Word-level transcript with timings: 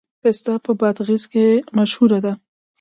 پسته 0.21 0.53
په 0.65 0.71
بادغیس 0.79 1.23
کې 1.31 1.45
مشهوره 1.77 2.19
ده 2.25 2.33